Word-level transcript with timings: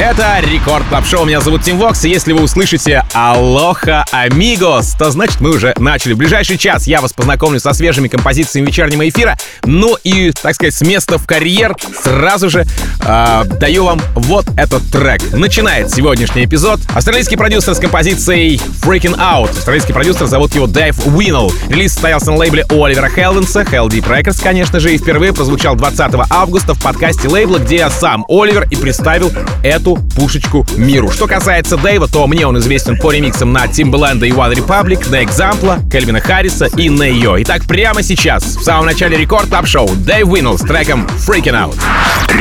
Это 0.00 0.40
Record 0.40 0.88
Club 0.88 1.04
Show. 1.04 1.26
Меня 1.26 1.42
зовут 1.42 1.62
Tim 1.62 1.76
Vox. 1.76 2.06
И 2.06 2.08
если 2.08 2.32
вы 2.32 2.44
услышите 2.44 3.04
Aloha 3.12 4.06
amigos, 4.10 4.94
то 4.98 5.10
значит 5.10 5.42
мы 5.42 5.50
уже 5.50 5.74
начали. 5.76 6.14
В 6.14 6.16
ближайший 6.16 6.56
час 6.56 6.86
я 6.86 7.02
вас 7.02 7.12
познакомлю 7.12 7.60
со 7.60 7.74
свежими 7.74 8.08
композициями 8.08 8.68
вечернего 8.68 9.06
эфира. 9.06 9.36
Ну 9.64 9.98
и, 10.02 10.30
так 10.30 10.54
сказать, 10.54 10.72
с 10.72 10.80
места 10.80 11.18
в 11.18 11.26
карьер 11.26 11.76
сразу 12.02 12.48
же 12.48 12.64
э, 13.04 13.44
даю 13.60 13.84
вам 13.84 14.00
вот 14.14 14.46
этот 14.56 14.90
трек. 14.90 15.20
Начинает 15.34 15.90
сегодняшний 15.90 16.46
эпизод. 16.46 16.80
Австралийский 16.94 17.36
продюсер 17.36 17.74
с 17.74 17.78
композицией 17.78 18.58
Freaking 18.82 19.18
Out. 19.18 19.50
Австралийский 19.50 19.92
продюсер 19.92 20.26
зовут 20.28 20.54
его 20.54 20.66
Дэйв 20.66 21.08
Уиннелл. 21.08 21.52
Релиз 21.68 21.92
состоялся 21.92 22.30
на 22.30 22.38
лейбле 22.38 22.64
Оливера 22.70 23.10
Хелденса, 23.10 23.64
Heldeep 23.64 24.40
конечно 24.42 24.80
же, 24.80 24.94
и 24.94 24.98
впервые 24.98 25.34
прозвучал 25.34 25.76
20 25.76 26.00
августа 26.30 26.72
в 26.72 26.82
подкасте 26.82 27.28
лейбла, 27.28 27.58
где 27.58 27.90
сам 27.90 28.24
Оливер 28.30 28.66
и 28.70 28.76
представил 28.76 29.30
эту 29.62 29.89
эту 29.90 30.02
пушечку 30.14 30.66
миру. 30.76 31.10
Что 31.10 31.26
касается 31.26 31.76
Дэйва, 31.76 32.08
то 32.08 32.26
мне 32.26 32.46
он 32.46 32.58
известен 32.58 32.96
по 32.96 33.12
ремиксам 33.12 33.52
на 33.52 33.66
Timbaland 33.66 34.26
и 34.26 34.30
One 34.30 34.54
Republic, 34.54 35.10
на 35.10 35.22
Экзампла, 35.24 35.80
Кельвина 35.90 36.20
Харриса 36.20 36.66
и 36.66 36.88
на 36.88 37.04
ее. 37.04 37.36
Итак, 37.40 37.64
прямо 37.66 38.02
сейчас, 38.02 38.56
в 38.56 38.62
самом 38.62 38.86
начале 38.86 39.16
Record 39.16 39.50
Club 39.50 39.66
Show 39.66 39.88
Дэйв 39.88 40.28
Уиннелл 40.28 40.58
с 40.58 40.62
треком 40.62 41.06
Freaking 41.26 41.54
Out. 41.54 41.78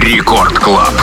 Record 0.02 0.58
Club. 0.60 0.94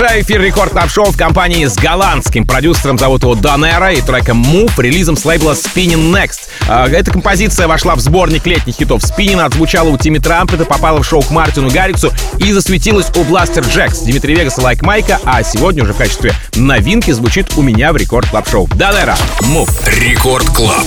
Продолжаю 0.00 0.24
эфир 0.24 0.40
Record 0.40 0.72
Club 0.72 0.88
Show 0.88 1.10
в 1.10 1.16
компании 1.18 1.66
с 1.66 1.74
голландским 1.74 2.46
продюсером, 2.46 2.96
зовут 2.96 3.22
его 3.22 3.34
Донера, 3.34 3.92
и 3.92 4.00
треком 4.00 4.40
Move, 4.42 4.72
релизом 4.78 5.14
с 5.14 5.26
лейбла 5.26 5.52
Spinnin' 5.52 6.10
Next. 6.10 6.48
А, 6.66 6.88
эта 6.88 7.10
композиция 7.10 7.68
вошла 7.68 7.96
в 7.96 8.00
сборник 8.00 8.46
летних 8.46 8.76
хитов 8.76 9.02
Spinnin', 9.02 9.42
отзвучала 9.42 9.90
у 9.90 9.98
Тимми 9.98 10.16
Трампета, 10.16 10.64
попала 10.64 11.02
в 11.02 11.06
шоу 11.06 11.20
к 11.20 11.30
Мартину 11.30 11.68
Гарриксу 11.68 12.10
и 12.38 12.50
засветилась 12.50 13.14
у 13.14 13.24
Бластер 13.24 13.62
Джекс, 13.62 13.98
Дмитрий 13.98 14.34
Вегас 14.34 14.56
и 14.56 14.62
Лайк 14.62 14.80
Майка, 14.80 15.20
а 15.26 15.42
сегодня 15.42 15.82
уже 15.82 15.92
в 15.92 15.98
качестве 15.98 16.32
новинки 16.54 17.10
звучит 17.10 17.48
у 17.58 17.62
меня 17.62 17.92
в 17.92 17.98
Record 17.98 18.26
Club 18.30 18.48
Show. 18.48 18.68
Донера, 18.68 19.18
Move. 19.42 19.70
Record 20.00 20.48
Club. 20.48 20.86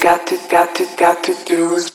Got 0.00 0.26
to, 0.26 0.38
got 0.48 0.74
to, 0.76 0.86
got 0.96 1.22
to 1.24 1.34
do 1.44 1.74
is 1.74 1.90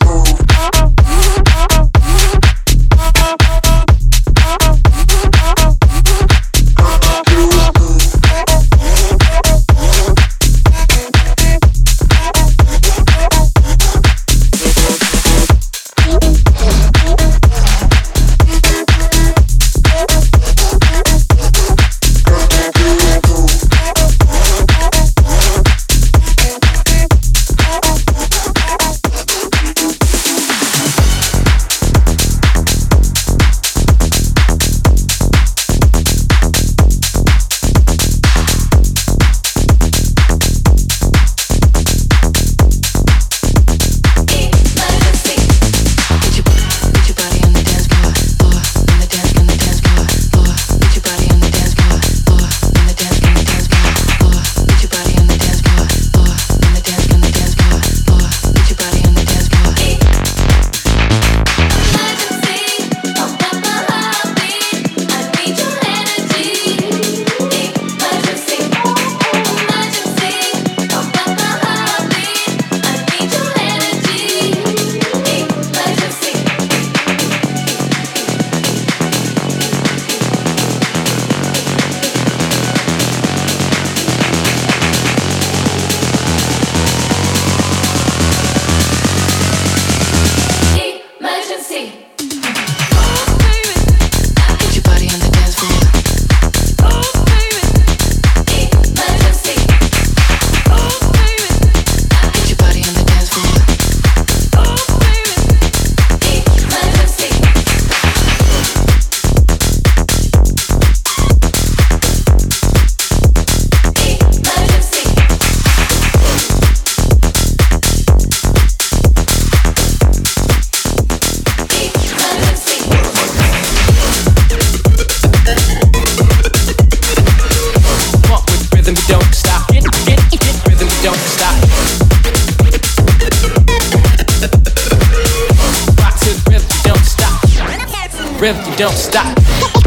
don't 138.77 138.95
stop. 138.95 139.37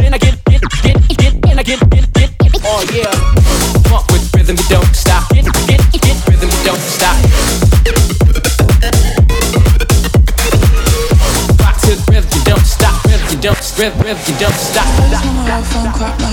And 0.02 0.14
I 0.14 0.18
get, 0.18 0.38
get, 0.44 0.62
get, 0.82 1.34
and 1.50 1.58
I 1.58 1.62
get, 1.62 1.80
get, 1.90 2.30
oh 2.64 2.84
yeah. 2.94 3.10
Funk 3.88 4.06
with 4.12 4.32
rhythm, 4.34 4.56
you 4.56 4.64
don't 4.68 4.94
stop. 4.94 5.28
Get, 5.30 5.44
get, 5.66 5.80
get, 5.92 6.28
rhythm, 6.28 6.50
you 6.50 6.64
don't 6.64 6.78
stop. 6.78 7.16
Rock 11.60 11.76
to 11.82 11.94
the 11.94 12.04
rhythm, 12.12 12.30
you 12.38 12.44
don't 12.44 12.66
stop. 12.66 13.04
Rhythm, 13.04 13.28
you 13.30 13.40
don't, 13.40 13.78
rhythm, 13.78 14.18
you 14.26 14.38
don't 14.38 14.54
stop. 14.54 16.25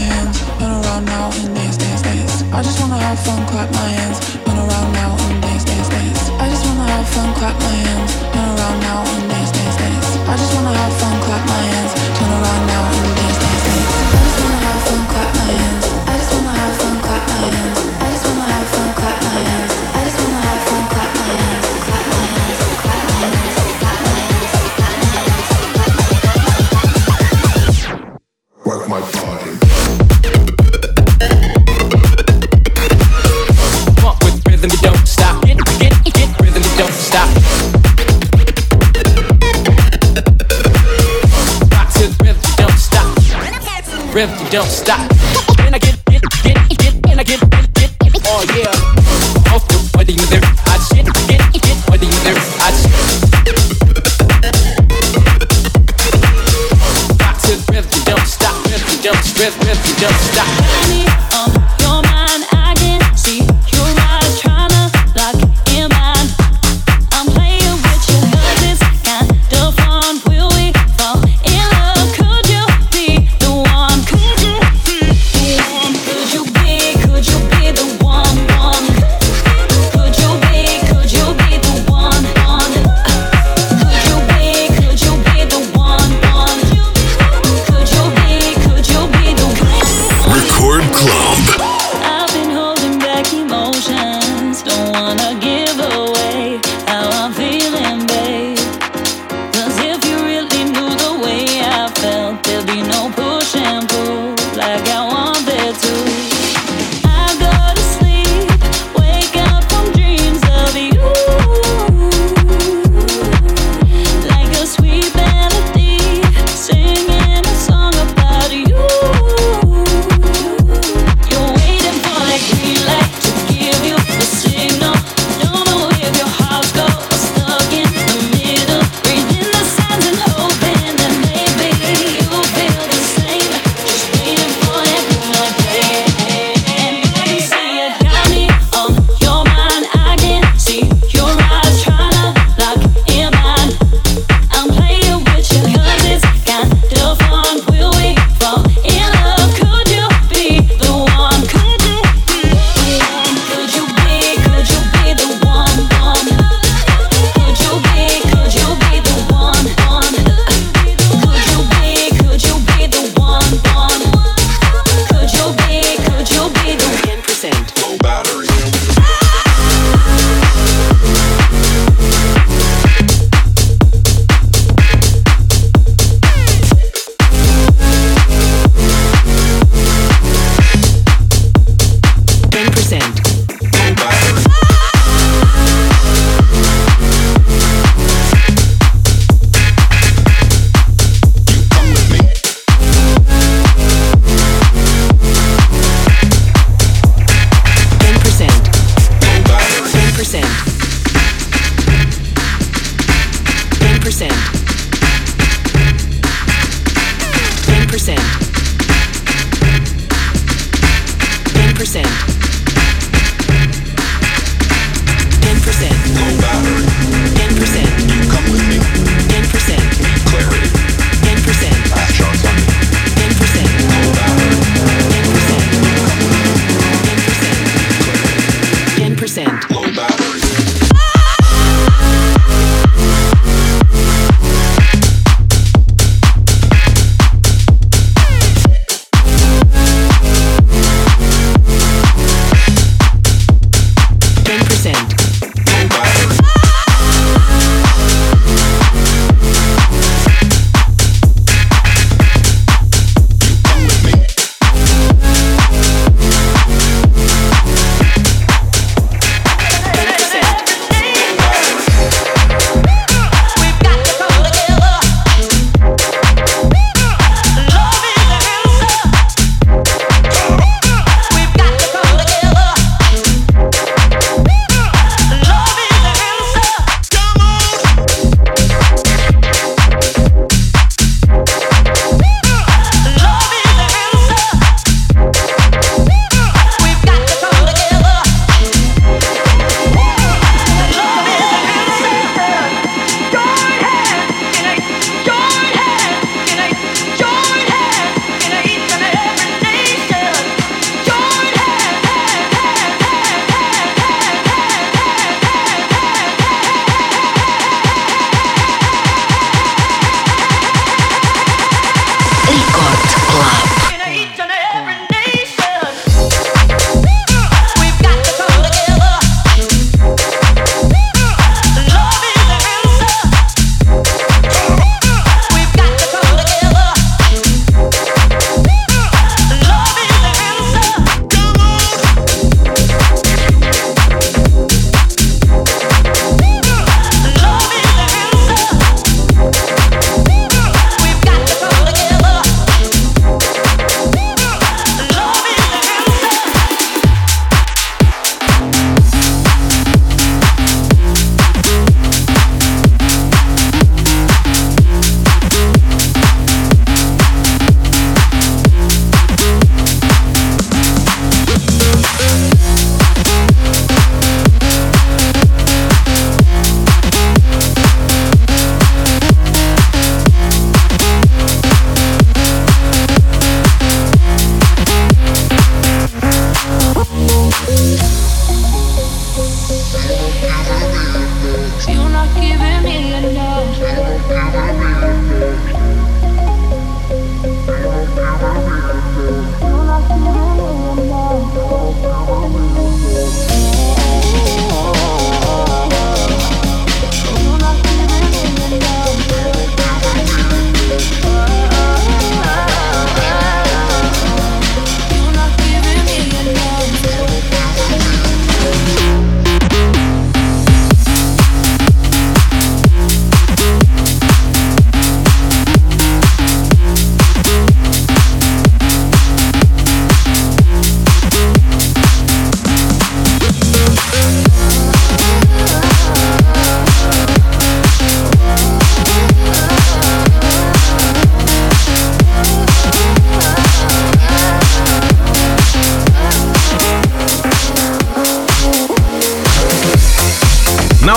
send. 183.00 183.23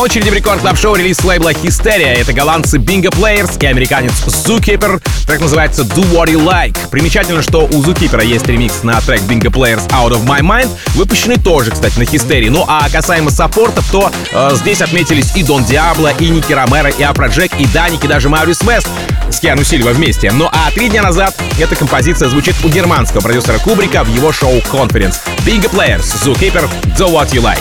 Очереди 0.07 0.31
в 0.31 0.35
Record 0.35 0.61
Club 0.61 0.79
Show 0.79 0.95
релиз 0.95 1.25
лейбла 1.25 1.51
Hysteria. 1.51 2.14
Это 2.14 2.33
голландцы 2.33 2.79
Bingo 2.79 3.11
Players 3.11 3.61
и 3.61 3.66
американец 3.66 4.12
Zookeeper. 4.25 5.03
Трек 5.27 5.40
называется 5.40 5.83
Do 5.83 6.09
What 6.12 6.29
You 6.29 6.47
Like. 6.47 6.77
Примечательно, 6.90 7.42
что 7.42 7.64
у 7.64 7.83
Zookeeper 7.83 8.25
есть 8.25 8.47
ремикс 8.47 8.85
на 8.85 9.01
трек 9.01 9.23
Bingo 9.23 9.51
Players 9.51 9.85
Out 9.88 10.12
of 10.12 10.25
My 10.25 10.42
Mind, 10.42 10.71
выпущенный 10.95 11.38
тоже, 11.38 11.73
кстати, 11.73 11.99
на 11.99 12.05
Hysteria. 12.05 12.51
Ну 12.51 12.64
а 12.69 12.88
касаемо 12.88 13.33
саппортов, 13.33 13.85
то 13.90 14.12
э, 14.31 14.51
здесь 14.55 14.81
отметились 14.81 15.35
и 15.35 15.42
Дон 15.42 15.64
Диабло, 15.64 16.12
и 16.21 16.29
Ники 16.29 16.53
Ромеро, 16.53 16.90
и 16.90 17.03
Афроджек, 17.03 17.51
и 17.59 17.66
Даники, 17.66 18.07
даже 18.07 18.29
Маурис 18.29 18.62
Вест 18.62 18.87
с 19.29 19.40
Киану 19.40 19.64
Сильва 19.64 19.90
вместе. 19.90 20.31
Ну 20.31 20.49
а 20.53 20.71
три 20.71 20.88
дня 20.88 21.03
назад 21.03 21.35
эта 21.59 21.75
композиция 21.75 22.29
звучит 22.29 22.55
у 22.62 22.69
германского 22.69 23.23
продюсера 23.23 23.59
Кубрика 23.59 24.05
в 24.05 24.09
его 24.14 24.31
шоу 24.31 24.53
Conference. 24.71 25.16
Bingo 25.45 25.69
Players, 25.69 26.05
Zookeeper, 26.25 26.71
Do 26.97 27.09
What 27.09 27.33
You 27.33 27.42
Like. 27.42 27.61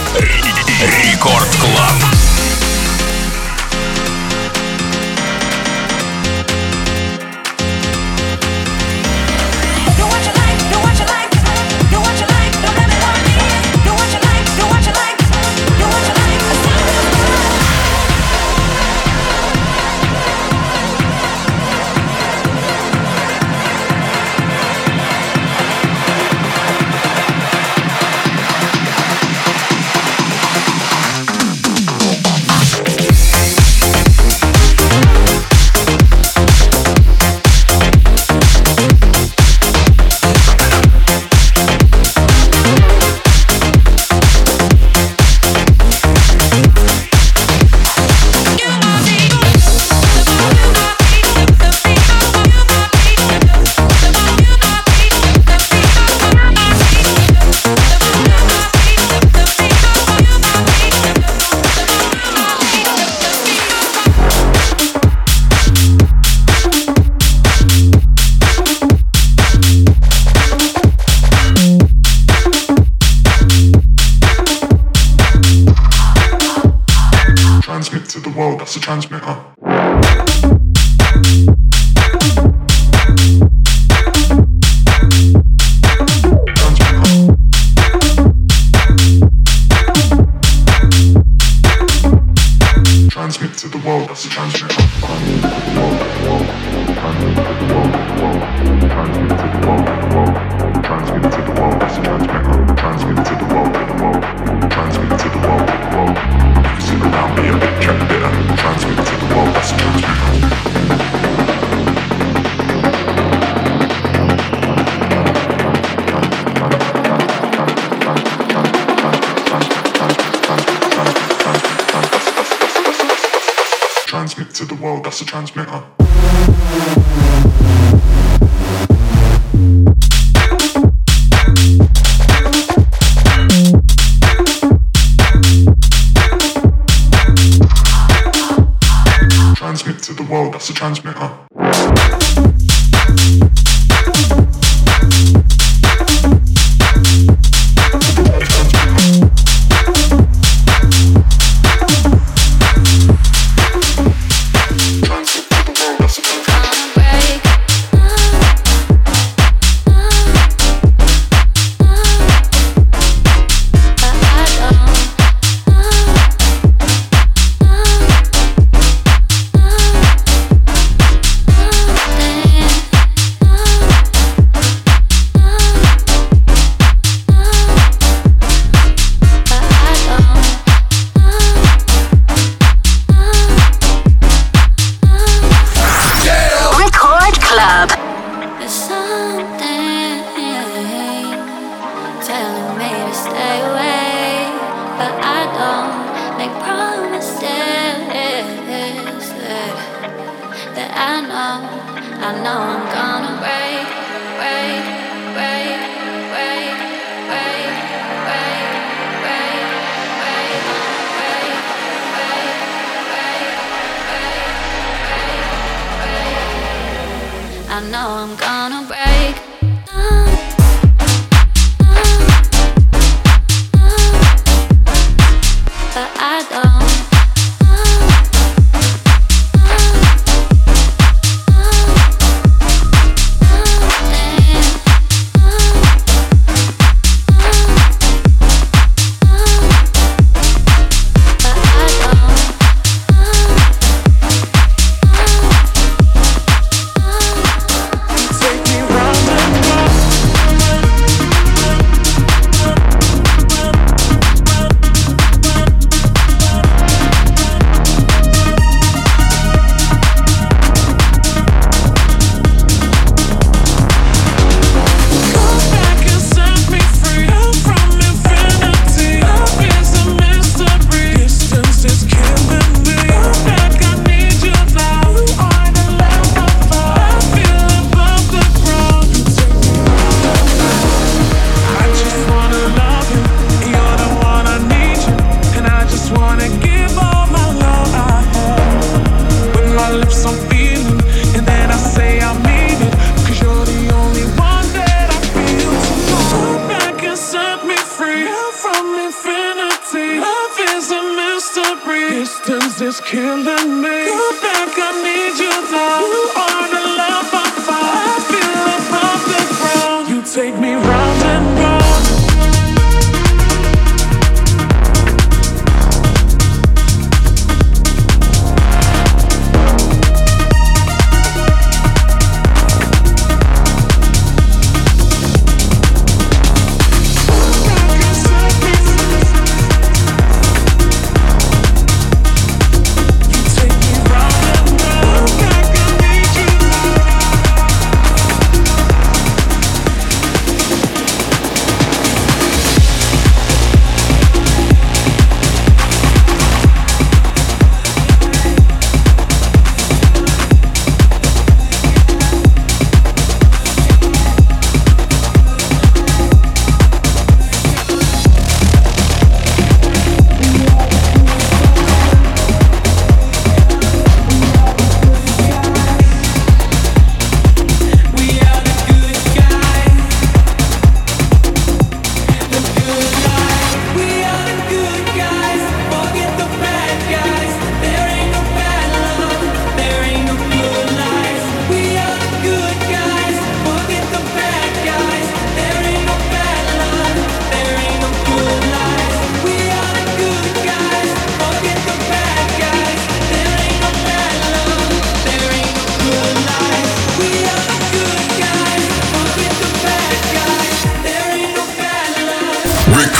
Рекорд 1.11 1.49
Клаб. 1.59 2.14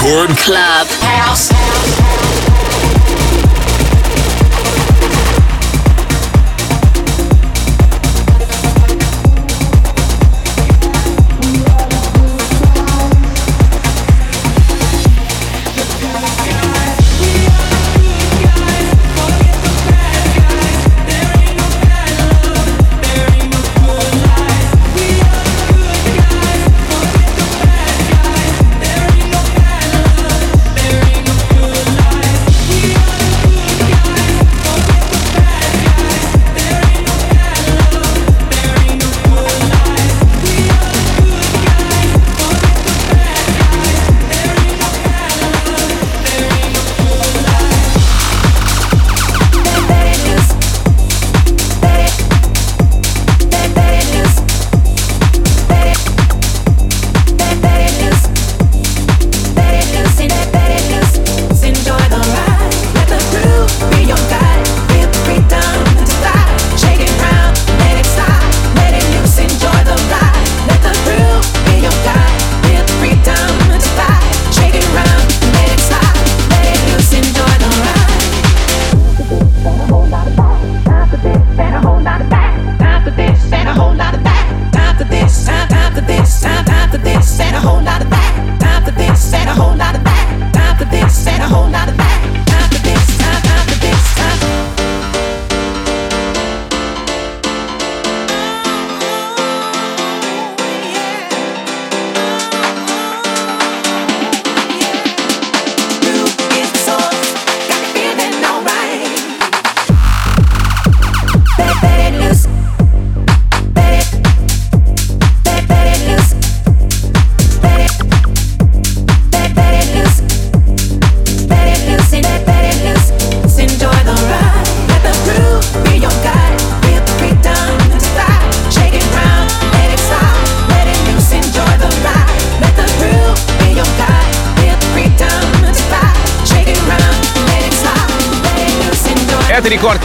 Record 0.05 0.37
Club. 0.37 0.87
House. 1.01 1.64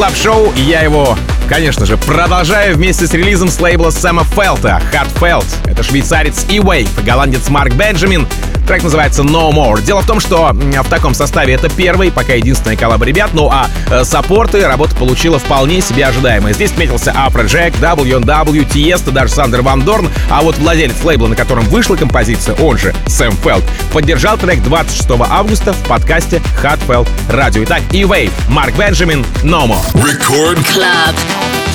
Club 0.00 0.16
Show, 0.16 0.54
я 0.54 0.80
его, 0.80 1.14
конечно 1.46 1.84
же, 1.84 1.98
продолжаю 1.98 2.74
вместе 2.74 3.06
с 3.06 3.12
релизом 3.12 3.50
с 3.50 3.60
лейбла 3.60 3.90
Сэма 3.90 4.24
Фелдта, 4.24 4.80
Heartfeldt. 4.94 5.44
Это 5.66 5.82
швейцарец 5.82 6.46
E-Wave, 6.48 6.88
голландец 7.04 7.50
Марк 7.50 7.74
Бенджамин. 7.74 8.26
Трек 8.70 8.84
называется 8.84 9.22
No 9.22 9.50
More. 9.50 9.82
Дело 9.82 10.00
в 10.00 10.06
том, 10.06 10.20
что 10.20 10.52
в 10.52 10.88
таком 10.88 11.12
составе 11.12 11.54
это 11.54 11.68
первый, 11.68 12.12
пока 12.12 12.34
единственный 12.34 12.76
коллаб 12.76 13.02
ребят, 13.02 13.30
ну 13.32 13.48
а 13.50 13.68
э, 13.90 14.04
саппорты 14.04 14.64
работа 14.64 14.94
получила 14.94 15.40
вполне 15.40 15.80
себе 15.80 16.06
ожидаемая. 16.06 16.54
Здесь 16.54 16.76
отметился 16.76 17.10
Afrojack, 17.10 17.74
W&W, 17.80 18.72
Tiesto, 18.72 19.10
даже 19.10 19.34
Сандер 19.34 19.62
Ван 19.62 19.82
Дорн, 19.82 20.08
а 20.30 20.42
вот 20.42 20.56
владелец 20.58 21.02
лейбла, 21.02 21.26
на 21.26 21.34
котором 21.34 21.64
вышла 21.64 21.96
композиция, 21.96 22.54
он 22.54 22.78
же 22.78 22.94
Сэм 23.08 23.32
Фелдт, 23.42 23.64
поддержал 23.92 24.38
трек 24.38 24.62
26 24.62 25.10
августа 25.28 25.72
в 25.72 25.88
подкасте 25.88 26.40
Heartfeldt 26.62 27.08
Radio. 27.28 27.64
Итак, 27.64 27.82
E-Wave, 27.90 28.30
Марк 28.48 28.76
Бенджамин, 28.76 29.26
No 29.42 29.66
More. 29.66 29.84
Record 29.94 30.64
Club. 30.72 31.16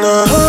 now. 0.00 0.39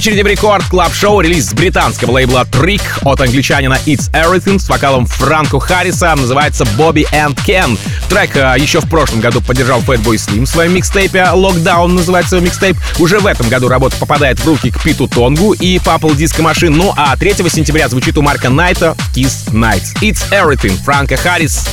Очереди 0.00 0.22
в 0.22 0.26
рекорд 0.26 0.64
клаб 0.64 0.94
шоу 0.94 1.20
релиз 1.20 1.50
с 1.50 1.52
британского 1.52 2.12
лейбла 2.12 2.46
Trick 2.50 2.80
от 3.02 3.20
англичанина 3.20 3.78
It's 3.84 4.10
Everything 4.12 4.58
с 4.58 4.66
вокалом 4.70 5.04
Франко 5.04 5.60
Харриса 5.60 6.14
называется 6.16 6.64
Bobby 6.78 7.04
and 7.12 7.38
Ken. 7.46 7.78
Трек 8.08 8.34
э, 8.34 8.54
еще 8.56 8.80
в 8.80 8.88
прошлом 8.88 9.20
году 9.20 9.42
поддержал 9.42 9.80
Fatboy 9.80 10.14
Slim 10.14 10.46
в 10.46 10.48
своем 10.48 10.72
микстейпе 10.72 11.18
Lockdown 11.34 11.88
называется 11.88 12.36
его 12.36 12.46
микстейп. 12.46 12.78
Уже 12.98 13.18
в 13.18 13.26
этом 13.26 13.50
году 13.50 13.68
работа 13.68 13.94
попадает 13.96 14.40
в 14.40 14.46
руки 14.46 14.70
к 14.70 14.82
Питу 14.82 15.06
Тонгу 15.06 15.52
и 15.52 15.76
Purple 15.76 16.16
Disco 16.16 16.40
Machine. 16.42 16.70
Ну 16.70 16.94
а 16.96 17.14
3 17.18 17.34
сентября 17.50 17.86
звучит 17.90 18.16
у 18.16 18.22
Марка 18.22 18.48
Найта 18.48 18.96
Kiss 19.14 19.52
Nights. 19.52 19.94
It's 20.00 20.22
Everything. 20.30 20.82
Франко 20.82 21.18
Харрис, 21.18 21.68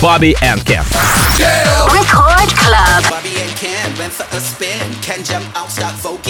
Bobby 0.00 0.36
and 0.40 0.64
Ken. 0.64 0.84
Record 1.90 2.48
Club. 2.54 3.02
Bobby 3.10 3.34
and 3.42 3.56
Ken 3.56 3.98
went 3.98 4.12
for 4.12 4.26
a 4.36 4.40
spin. 4.40 4.78
Ken 5.02 5.24
jump 5.24 5.44
out, 5.56 5.68
start 5.68 5.94
voguing 5.94 6.21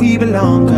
we 0.00 0.16
belong. 0.16 0.69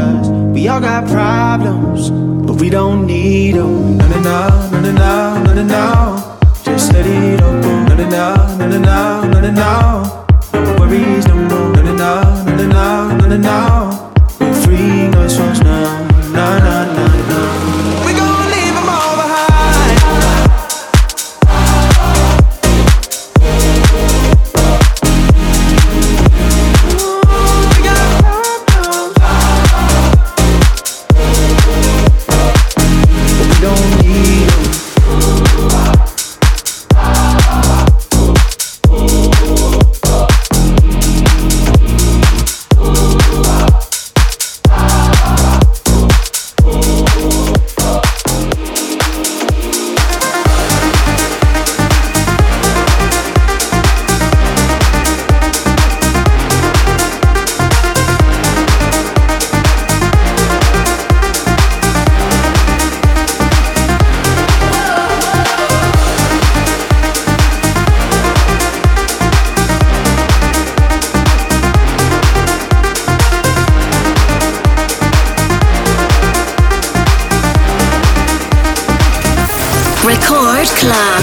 Club. 80.83 81.22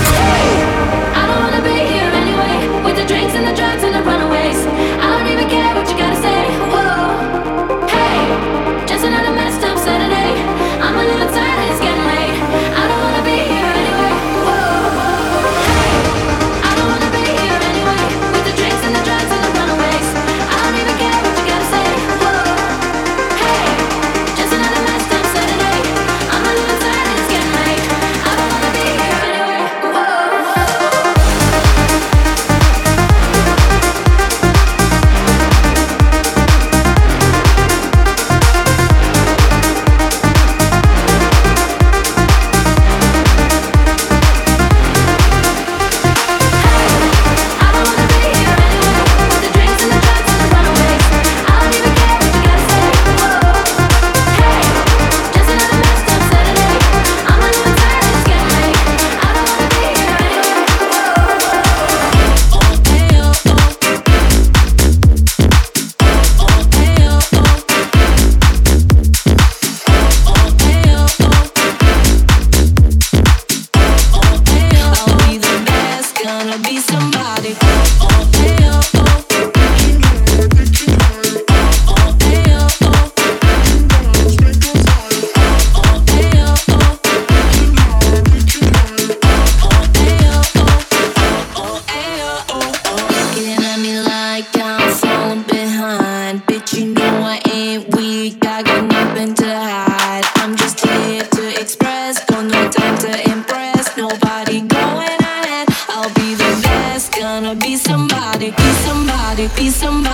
Be 109.56 109.70
somebody, 109.70 110.09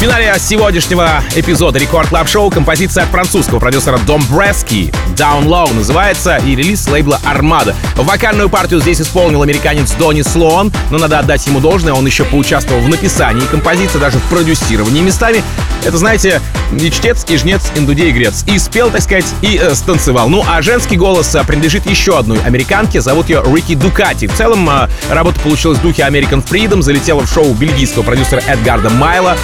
В 0.00 0.02
финале 0.02 0.34
сегодняшнего 0.38 1.22
эпизода 1.36 1.78
Record 1.78 2.08
Club 2.08 2.26
Show 2.26 2.50
композиция 2.50 3.04
от 3.04 3.10
французского 3.10 3.58
продюсера 3.58 3.98
Дом 3.98 4.24
Брески 4.30 4.90
Down 5.14 5.44
Low 5.44 5.74
называется 5.74 6.38
и 6.38 6.56
релиз 6.56 6.88
лейбла 6.88 7.20
Armada. 7.22 7.74
Вокальную 7.96 8.48
партию 8.48 8.80
здесь 8.80 9.02
исполнил 9.02 9.42
американец 9.42 9.92
Донни 9.92 10.22
Слоан, 10.22 10.72
но 10.90 10.96
надо 10.96 11.18
отдать 11.18 11.46
ему 11.46 11.60
должное, 11.60 11.92
он 11.92 12.06
еще 12.06 12.24
поучаствовал 12.24 12.80
в 12.80 12.88
написании 12.88 13.44
композиции, 13.44 13.98
даже 13.98 14.18
в 14.20 14.22
продюсировании 14.30 15.02
местами. 15.02 15.44
Это, 15.84 15.98
знаете, 15.98 16.40
и 16.78 16.90
чтец, 16.90 17.24
и 17.28 17.36
жнец, 17.36 17.70
и 17.74 18.12
на 18.12 18.17
дуде 18.17 18.27
игрец. 18.27 18.44
И 18.46 18.58
спел, 18.58 18.90
так 18.90 19.00
сказать, 19.00 19.24
и 19.42 19.58
э, 19.60 19.74
станцевал. 19.74 20.28
Ну, 20.28 20.44
а 20.46 20.62
женский 20.62 20.96
голос 20.96 21.34
э, 21.34 21.42
принадлежит 21.44 21.86
еще 21.86 22.18
одной 22.18 22.38
американке, 22.44 23.00
зовут 23.00 23.28
ее 23.28 23.42
Рики 23.44 23.74
Дукати. 23.74 24.26
В 24.26 24.34
целом, 24.34 24.68
э, 24.68 24.88
работа 25.10 25.40
получилась 25.40 25.78
в 25.78 25.82
духе 25.82 26.02
American 26.02 26.46
Freedom, 26.46 26.82
залетела 26.82 27.22
в 27.22 27.32
шоу 27.32 27.52
бельгийского 27.54 28.02
продюсера 28.02 28.40
Эдгарда 28.46 28.90
Майла, 28.90 29.36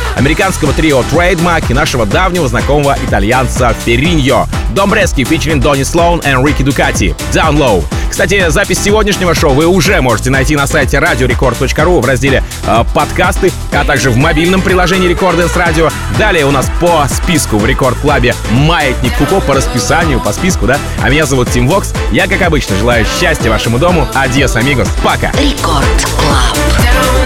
американского 0.47 0.73
трио 0.75 1.01
Trademark 1.01 1.65
и 1.71 1.75
нашего 1.75 2.07
давнего 2.07 2.47
знакомого 2.47 2.97
итальянца 3.05 3.75
Ферриньо. 3.85 4.47
Дом 4.77 4.91
Брески, 4.91 5.23
featuring 5.23 5.59
Донни 5.59 5.83
Слоун 5.83 6.21
и 6.21 6.29
Рики 6.29 6.63
Дукати. 6.63 7.17
Down 7.33 7.57
Low. 7.57 7.85
Кстати, 8.09 8.49
запись 8.51 8.79
сегодняшнего 8.79 9.35
шоу 9.35 9.55
вы 9.55 9.67
уже 9.67 10.01
можете 10.01 10.31
найти 10.31 10.55
на 10.55 10.69
сайте 10.69 10.99
radiorecord.ru 10.99 12.01
в 12.01 12.05
разделе 12.05 12.45
э, 12.65 12.85
«Подкасты», 12.95 13.51
а 13.73 13.85
также 13.85 14.11
в 14.11 14.17
мобильном 14.17 14.63
приложении 14.63 15.11
Recordings 15.11 15.53
Radio. 15.57 15.93
Далее 16.17 16.47
у 16.47 16.53
нас 16.53 16.71
по 16.81 17.05
списку 17.09 17.59
в 17.59 17.67
Record 17.67 17.99
Club'е 17.99 18.33
«Маятник 18.53 19.15
Фуко» 19.15 19.41
по 19.41 19.53
расписанию, 19.53 20.21
по 20.21 20.33
списку, 20.33 20.67
да? 20.67 20.79
А 21.03 21.11
меня 21.11 21.27
зовут 21.27 21.51
Тим 21.51 21.67
Вокс. 21.67 21.93
Я, 22.13 22.29
как 22.29 22.41
обычно, 22.43 22.77
желаю 22.77 23.05
счастья 23.19 23.51
вашему 23.51 23.81
дому. 23.81 24.07
Adiós, 24.15 24.55
amigos. 24.55 24.89
Пока! 25.03 25.33
Record 25.33 26.07
Club. 26.17 27.26